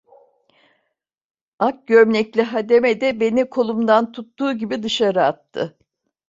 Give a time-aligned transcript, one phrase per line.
[1.59, 5.77] Ak gömlekli hademe de beni kolumdan tuttuğu gibi dışarı attı…